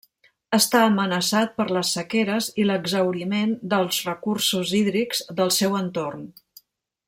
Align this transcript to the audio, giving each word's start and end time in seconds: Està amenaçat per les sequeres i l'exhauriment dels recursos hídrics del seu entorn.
Està 0.57 0.79
amenaçat 0.85 1.51
per 1.59 1.67
les 1.77 1.91
sequeres 1.97 2.47
i 2.63 2.65
l'exhauriment 2.69 3.53
dels 3.75 4.01
recursos 4.09 4.73
hídrics 4.81 5.23
del 5.43 5.55
seu 5.61 5.79
entorn. 5.85 6.27